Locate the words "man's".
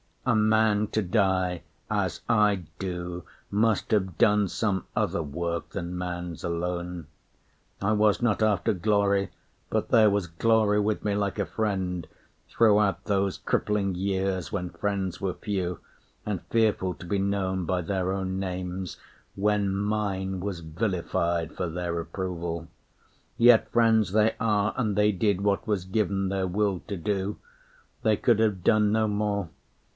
5.97-6.43